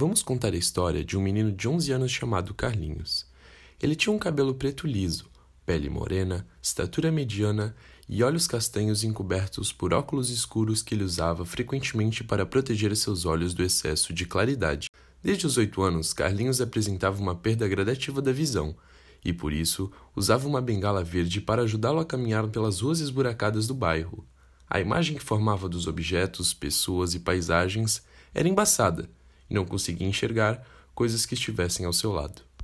[0.00, 3.26] Vamos contar a história de um menino de 11 anos chamado Carlinhos.
[3.78, 5.26] Ele tinha um cabelo preto liso,
[5.66, 7.76] pele morena, estatura mediana
[8.08, 13.52] e olhos castanhos encobertos por óculos escuros que ele usava frequentemente para proteger seus olhos
[13.52, 14.88] do excesso de claridade.
[15.22, 18.74] Desde os oito anos, Carlinhos apresentava uma perda gradativa da visão
[19.22, 23.74] e, por isso, usava uma bengala verde para ajudá-lo a caminhar pelas ruas esburacadas do
[23.74, 24.26] bairro.
[24.66, 29.10] A imagem que formava dos objetos, pessoas e paisagens era embaçada
[29.50, 30.64] e não conseguia enxergar
[30.94, 32.42] coisas que estivessem ao seu lado.